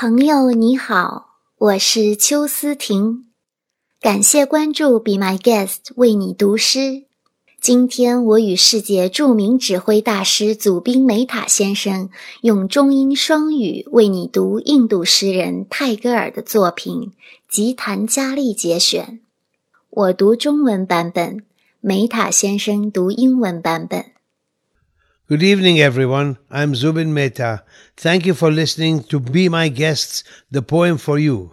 [0.00, 3.24] 朋友你好，我是邱思婷，
[4.00, 7.06] 感谢关注 Be My Guest 为你读诗。
[7.60, 12.10] 今天我与世界著名指挥大师祖宾梅塔先生
[12.42, 17.00] 用中英双语为你读印度诗人泰戈尔的作品
[17.50, 19.18] 《吉檀迦利》节选。
[19.90, 21.42] 我读中文版本，
[21.80, 24.04] 梅塔先生读英文版本。
[25.28, 26.38] Good evening, everyone.
[26.50, 27.62] I'm Zubin Mehta.
[27.98, 31.52] Thank you for listening to Be My Guests, the poem for you.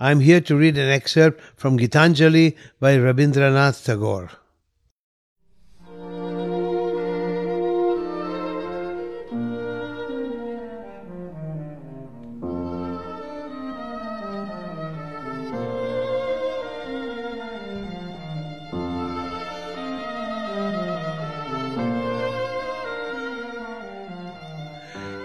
[0.00, 4.30] I'm here to read an excerpt from Gitanjali by Rabindranath Tagore.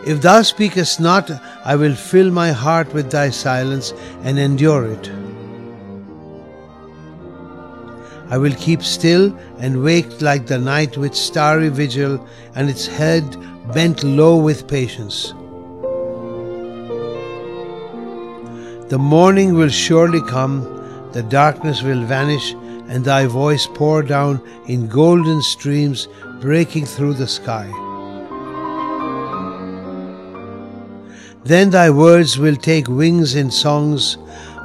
[0.06, 1.30] If thou speakest not,
[1.66, 5.12] I will fill my heart with thy silence and endure it.
[8.30, 12.26] I will keep still and wake like the night with starry vigil
[12.56, 13.26] and its head
[13.74, 15.34] bent low with patience.
[18.90, 20.64] The morning will surely come,
[21.12, 22.54] the darkness will vanish,
[22.88, 26.08] and thy voice pour down in golden streams
[26.40, 27.89] breaking through the sky.
[31.44, 34.18] Then thy words will take wings in songs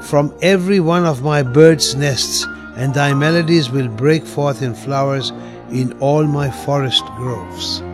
[0.03, 5.33] from every one of my birds' nests, and thy melodies will break forth in flowers
[5.71, 7.83] in all my forest groves.“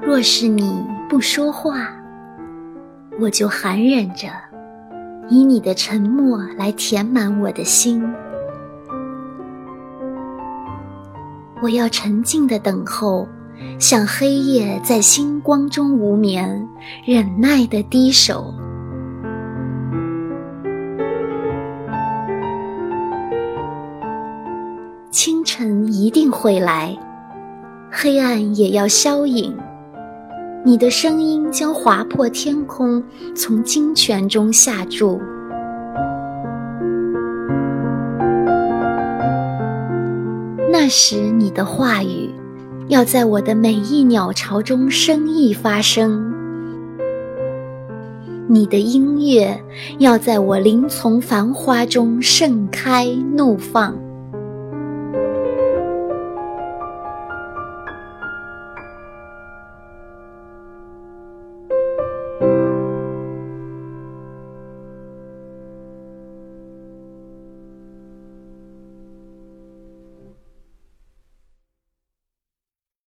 [0.00, 1.92] 若是你不说话，
[3.20, 4.28] 我就含忍着，
[5.28, 8.02] 以你的沉默来填满我的心。
[11.60, 13.28] 我要沉静的等候，
[13.78, 16.68] 像黑夜在星光中无眠，
[17.04, 18.54] 忍耐的低首。
[25.10, 26.96] 清晨一定会来，
[27.90, 29.54] 黑暗也要消隐。
[30.64, 33.02] 你的声音将划破天空，
[33.34, 35.20] 从金泉中下注。
[40.70, 42.30] 那时，你的话语
[42.88, 46.20] 要在我的每一鸟巢中生意发生；
[48.46, 49.58] 你的音乐
[49.98, 54.07] 要在我林丛繁花中盛开怒放。